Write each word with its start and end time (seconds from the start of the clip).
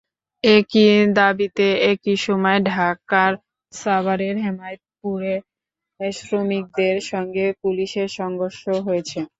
একই 0.43 0.85
দাবিতে 1.15 1.63
একই 1.91 2.15
সময় 2.25 2.59
ঢাকার 2.69 3.31
সাভারের 3.73 4.35
হেমায়েতপুরে 4.37 5.33
শ্রমিকদের 6.19 6.95
সঙ্গে 7.11 7.45
পুলিশের 7.61 8.09
সংঘর্ষ 8.19 8.63
হয়েছে। 8.87 9.19